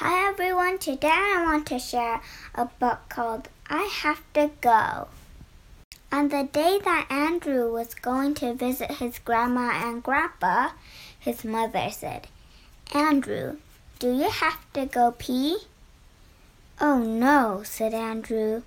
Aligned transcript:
Hi 0.00 0.28
everyone, 0.28 0.78
today 0.78 1.08
I 1.10 1.42
want 1.42 1.66
to 1.66 1.80
share 1.80 2.20
a 2.54 2.66
book 2.66 3.00
called 3.08 3.48
I 3.68 3.90
Have 4.02 4.22
to 4.34 4.52
Go. 4.60 5.08
On 6.12 6.28
the 6.28 6.44
day 6.52 6.78
that 6.84 7.08
Andrew 7.10 7.72
was 7.72 7.94
going 7.94 8.34
to 8.34 8.54
visit 8.54 8.92
his 8.92 9.18
grandma 9.18 9.72
and 9.72 10.00
grandpa, 10.00 10.68
his 11.18 11.44
mother 11.44 11.88
said, 11.90 12.28
Andrew, 12.94 13.56
do 13.98 14.16
you 14.16 14.30
have 14.30 14.72
to 14.74 14.86
go 14.86 15.16
pee? 15.18 15.58
Oh 16.80 16.98
no, 16.98 17.62
said 17.64 17.92
Andrew, 17.92 18.62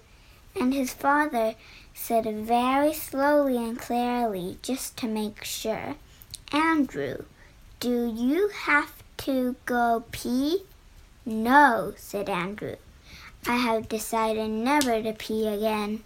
and 0.53 0.73
his 0.73 0.93
father 0.93 1.55
said 1.93 2.25
very 2.25 2.93
slowly 2.93 3.55
and 3.55 3.79
clearly 3.79 4.57
just 4.61 4.97
to 4.97 5.07
make 5.07 5.45
sure, 5.45 5.95
Andrew, 6.51 7.23
do 7.79 8.13
you 8.13 8.49
have 8.49 9.01
to 9.19 9.55
go 9.65 10.03
pee? 10.11 10.63
No, 11.25 11.93
said 11.97 12.29
Andrew. 12.29 12.77
I 13.47 13.57
have 13.57 13.89
decided 13.89 14.49
never 14.49 15.01
to 15.01 15.13
pee 15.13 15.47
again. 15.47 16.03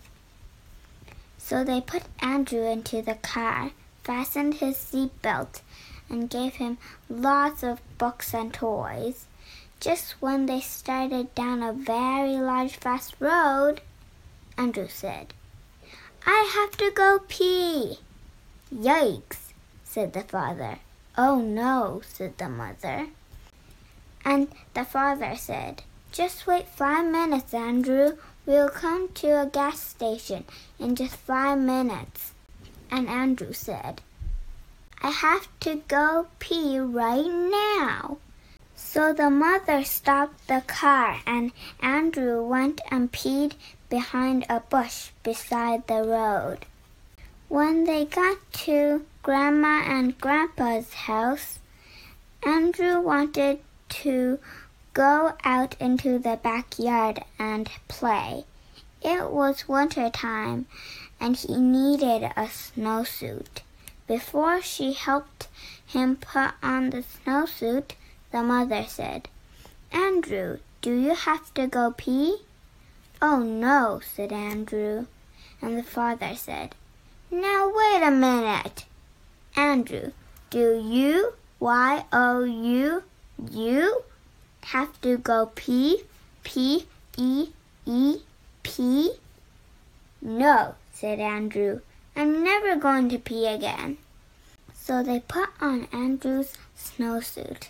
So 1.37 1.63
they 1.63 1.79
put 1.79 2.03
Andrew 2.19 2.65
into 2.65 3.01
the 3.01 3.15
car, 3.15 3.71
fastened 4.03 4.55
his 4.55 4.77
seat 4.77 5.21
belt, 5.21 5.61
and 6.09 6.29
gave 6.29 6.55
him 6.55 6.77
lots 7.09 7.63
of 7.63 7.81
books 7.97 8.33
and 8.33 8.53
toys. 8.53 9.25
Just 9.79 10.13
when 10.21 10.45
they 10.45 10.61
started 10.61 11.33
down 11.35 11.61
a 11.61 11.71
very 11.71 12.37
large, 12.37 12.75
fast 12.77 13.15
road, 13.19 13.81
Andrew 14.57 14.87
said, 14.87 15.33
I 16.25 16.51
have 16.55 16.77
to 16.77 16.91
go 16.91 17.19
pee. 17.27 17.99
Yikes, 18.73 19.53
said 19.83 20.13
the 20.13 20.23
father. 20.23 20.79
Oh 21.17 21.39
no, 21.39 22.01
said 22.05 22.37
the 22.37 22.49
mother. 22.49 23.07
And 24.25 24.47
the 24.73 24.83
father 24.83 25.35
said, 25.35 25.83
Just 26.11 26.47
wait 26.47 26.67
five 26.67 27.05
minutes, 27.05 27.53
Andrew. 27.53 28.17
We'll 28.47 28.69
come 28.69 29.09
to 29.15 29.41
a 29.41 29.45
gas 29.45 29.79
station 29.79 30.45
in 30.79 30.95
just 30.95 31.15
five 31.15 31.59
minutes. 31.59 32.33
And 32.89 33.07
Andrew 33.07 33.53
said, 33.53 34.01
I 35.01 35.11
have 35.11 35.47
to 35.61 35.83
go 35.87 36.27
pee 36.39 36.79
right 36.79 37.27
now. 37.27 38.17
So 38.75 39.13
the 39.13 39.29
mother 39.29 39.83
stopped 39.83 40.47
the 40.47 40.63
car 40.65 41.21
and 41.27 41.51
Andrew 41.79 42.43
went 42.43 42.81
and 42.89 43.11
peed 43.11 43.53
behind 43.89 44.45
a 44.49 44.59
bush 44.59 45.09
beside 45.21 45.87
the 45.87 46.03
road. 46.03 46.65
When 47.47 47.83
they 47.83 48.05
got 48.05 48.37
to 48.65 49.05
Grandma 49.21 49.83
and 49.85 50.19
Grandpa's 50.19 50.93
house, 50.93 51.59
Andrew 52.43 52.99
wanted 52.99 53.59
to 53.89 54.39
go 54.93 55.33
out 55.43 55.75
into 55.79 56.17
the 56.19 56.39
backyard 56.41 57.23
and 57.37 57.69
play. 57.87 58.45
It 59.01 59.29
was 59.29 59.67
winter 59.67 60.09
time 60.09 60.65
and 61.19 61.37
he 61.37 61.55
needed 61.57 62.23
a 62.23 62.47
snowsuit. 62.47 63.61
Before 64.07 64.61
she 64.61 64.93
helped 64.93 65.47
him 65.85 66.15
put 66.15 66.51
on 66.61 66.89
the 66.89 67.03
snowsuit, 67.03 67.91
the 68.31 68.43
mother 68.43 68.85
said, 68.87 69.27
Andrew, 69.91 70.59
do 70.81 70.93
you 70.93 71.15
have 71.15 71.53
to 71.55 71.67
go 71.67 71.93
pee? 71.95 72.37
Oh 73.21 73.39
no, 73.39 74.01
said 74.15 74.31
Andrew. 74.31 75.07
And 75.61 75.77
the 75.77 75.83
father 75.83 76.35
said, 76.35 76.75
Now 77.31 77.71
wait 77.73 78.03
a 78.03 78.11
minute. 78.11 78.85
Andrew, 79.55 80.11
do 80.49 80.79
you, 80.79 81.33
Y 81.59 82.05
O 82.11 82.43
U, 82.43 83.03
you 83.51 84.03
have 84.61 84.99
to 85.01 85.17
go 85.17 85.51
pee, 85.55 86.03
P 86.43 86.85
E 87.17 87.49
E 87.85 88.17
P? 88.63 89.11
No, 90.21 90.75
said 90.91 91.19
Andrew. 91.19 91.81
I'm 92.15 92.43
never 92.43 92.75
going 92.75 93.09
to 93.09 93.19
pee 93.19 93.47
again. 93.47 93.97
So 94.73 95.03
they 95.03 95.19
put 95.19 95.49
on 95.59 95.87
Andrew's 95.91 96.57
snowsuit. 96.77 97.67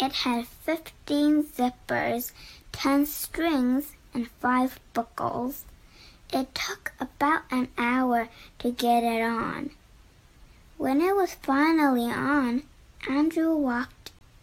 It 0.00 0.12
had 0.12 0.46
15 0.46 1.44
zippers, 1.44 2.32
10 2.72 3.06
strings, 3.06 3.92
and 4.14 4.28
5 4.40 4.78
buckles. 4.92 5.64
It 6.32 6.54
took 6.54 6.92
about 7.00 7.42
an 7.50 7.68
hour 7.78 8.28
to 8.60 8.70
get 8.70 9.02
it 9.02 9.22
on. 9.22 9.70
When 10.76 11.00
it 11.00 11.16
was 11.16 11.34
finally 11.34 12.04
on, 12.04 12.62
Andrew 13.08 13.56
walked 13.56 13.97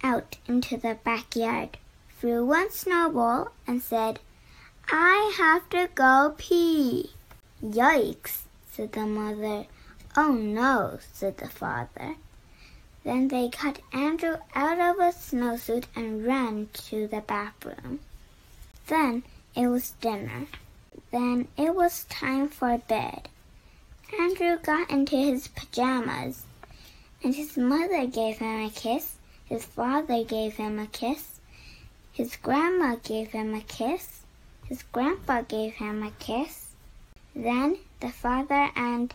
out 0.06 0.38
into 0.48 0.78
the 0.78 0.96
backyard, 1.04 1.80
threw 2.20 2.46
one 2.46 2.70
snowball, 2.70 3.52
and 3.66 3.82
said, 3.82 4.20
I 4.92 5.34
have 5.38 5.68
to 5.72 5.90
go 5.96 6.36
pee. 6.38 7.10
Yikes, 7.64 8.42
said 8.72 8.92
the 8.92 9.08
mother. 9.08 9.66
Oh 10.16 10.34
no, 10.34 11.00
said 11.12 11.38
the 11.40 11.50
father. 11.50 12.16
Then 13.04 13.30
they 13.30 13.50
cut 13.50 13.80
Andrew 13.92 14.38
out 14.54 14.80
of 14.80 15.00
a 15.00 15.12
snowsuit 15.12 15.86
and 15.96 16.24
ran 16.24 16.70
to 16.90 17.08
the 17.08 17.22
bathroom. 17.22 18.00
Then 18.86 19.24
it 19.56 19.68
was 19.68 19.92
dinner. 20.02 20.46
Then 21.12 21.48
it 21.58 21.74
was 21.74 22.04
time 22.04 22.50
for 22.50 22.78
bed. 22.78 23.28
Andrew 24.20 24.60
got 24.62 24.92
into 24.92 25.16
his 25.16 25.48
pajamas, 25.48 26.44
and 27.24 27.34
his 27.34 27.58
mother 27.58 28.06
gave 28.06 28.38
him 28.38 28.66
a 28.66 28.70
kiss 28.70 29.16
his 29.46 29.64
father 29.64 30.24
gave 30.24 30.56
him 30.56 30.80
a 30.80 30.88
kiss. 30.88 31.40
His 32.12 32.36
grandma 32.36 32.96
gave 32.96 33.32
him 33.32 33.54
a 33.54 33.62
kiss. 33.62 34.22
His 34.68 34.84
grandpa 34.92 35.44
gave 35.44 35.74
him 35.74 36.02
a 36.02 36.12
kiss. 36.12 36.72
Then 37.36 37.78
the 38.00 38.10
father 38.10 38.72
and 38.76 39.14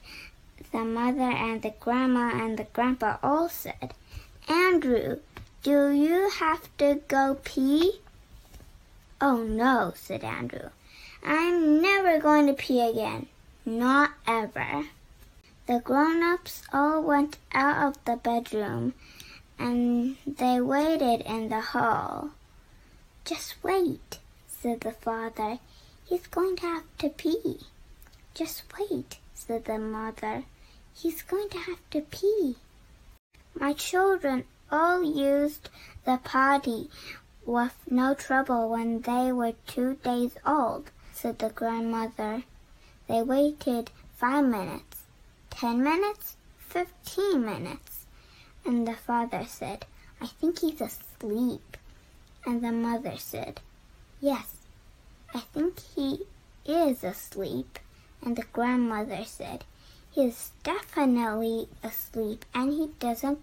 the 0.71 0.85
mother 0.85 1.23
and 1.23 1.63
the 1.63 1.75
grandma 1.81 2.31
and 2.33 2.57
the 2.57 2.67
grandpa 2.73 3.17
all 3.23 3.49
said, 3.49 3.93
Andrew, 4.49 5.19
do 5.65 5.91
you 5.91 6.31
have 6.31 6.69
to 6.79 7.01
go 7.09 7.39
pee? 7.43 8.01
Oh 9.21 9.43
no, 9.43 9.93
said 9.97 10.23
Andrew. 10.23 10.71
I'm 11.25 11.83
never 11.83 12.21
going 12.21 12.47
to 12.47 12.53
pee 12.53 12.81
again. 12.81 13.27
Not 13.67 14.13
ever. 14.27 14.85
The 15.67 15.81
grown 15.81 16.23
ups 16.23 16.63
all 16.73 17.03
went 17.03 17.37
out 17.53 17.89
of 17.89 18.05
the 18.05 18.17
bedroom 18.17 18.95
and 19.61 20.17
they 20.27 20.61
waited 20.61 21.21
in 21.21 21.51
the 21.51 21.61
hall. 21.61 22.31
Just 23.25 23.63
wait, 23.63 24.19
said 24.49 24.81
the 24.81 24.93
father. 24.93 25.59
He's 26.07 26.27
going 26.27 26.57
to 26.57 26.67
have 26.67 26.85
to 26.99 27.11
pee. 27.11 27.59
Just 28.35 28.63
wait, 28.79 29.19
said 29.35 29.67
the 29.67 29.79
mother. 29.79 30.45
He's 30.95 31.23
going 31.23 31.51
to 31.51 31.59
have 31.59 31.79
to 31.91 32.01
pee. 32.01 32.57
My 33.55 33.75
children 33.75 34.45
all 34.73 35.03
used 35.03 35.69
the 36.05 36.19
potty 36.25 36.89
with 37.45 37.75
no 37.91 38.15
trouble 38.15 38.71
when 38.71 39.03
they 39.03 39.31
were 39.31 39.53
two 39.67 39.95
days 40.03 40.33
old, 40.47 40.91
said 41.13 41.39
the 41.39 41.51
grandmother. 41.51 42.45
They 43.09 43.23
waited 43.23 43.91
five 44.17 44.47
minutes, 44.47 44.99
ten 45.51 45.83
minutes, 45.83 46.37
fifteen 46.59 47.45
minutes. 47.45 48.00
And 48.65 48.87
the 48.87 48.95
father 48.95 49.45
said, 49.47 49.87
I 50.21 50.27
think 50.27 50.61
he's 50.61 50.81
asleep. 50.81 51.77
And 52.45 52.63
the 52.63 52.73
mother 52.73 53.17
said, 53.17 53.61
Yes, 54.21 54.55
I 55.35 55.41
think 55.41 55.81
he 55.95 56.27
is 56.65 57.03
asleep. 57.05 57.79
And 58.23 58.37
the 58.37 58.45
grandmother 58.53 59.25
said, 59.25 59.65
He 60.11 60.25
is 60.27 60.51
definitely 60.63 61.69
asleep 61.83 62.45
and 62.55 62.73
he 62.73 62.91
doesn't 62.99 63.39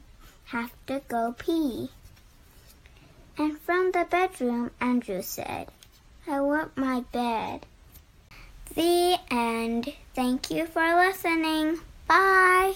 have 0.46 0.72
to 0.88 1.02
go 1.08 1.36
pee. 1.38 1.90
And 3.38 3.60
from 3.60 3.92
the 3.92 4.06
bedroom, 4.10 4.72
Andrew 4.80 5.22
said, 5.22 5.68
I 6.28 6.42
want 6.42 6.76
my 6.76 7.02
bed. 7.12 7.66
The 8.74 9.18
end. 9.32 9.94
Thank 10.14 10.52
you 10.52 10.66
for 10.66 10.96
listening. 10.96 11.80
Bye. 12.08 12.76